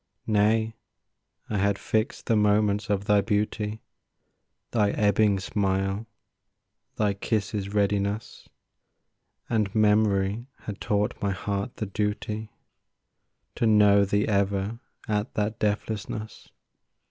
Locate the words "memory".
9.75-10.47